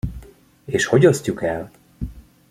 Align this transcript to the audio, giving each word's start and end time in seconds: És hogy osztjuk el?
És 0.65 0.85
hogy 0.85 1.05
osztjuk 1.05 1.43
el? 1.43 1.71